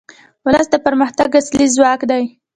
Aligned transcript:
ولس 0.45 0.67
د 0.71 0.75
پرمختګ 0.85 1.29
اصلي 1.39 1.65
ځواک 1.75 1.99
دی. 2.11 2.23